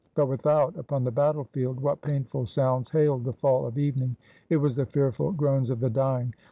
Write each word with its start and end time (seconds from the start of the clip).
But 0.15 0.25
without, 0.25 0.75
upon 0.79 1.03
the 1.03 1.11
battle 1.11 1.43
field, 1.43 1.79
what 1.79 2.01
painful 2.01 2.47
sounds 2.47 2.89
hailed 2.89 3.23
the 3.23 3.33
fall 3.33 3.67
of 3.67 3.77
evening?— 3.77 4.15
it 4.49 4.57
was 4.57 4.75
the 4.75 4.87
fearful 4.87 5.31
groans 5.31 5.69
of 5.69 5.79
the 5.79 5.91
dying! 5.91 6.33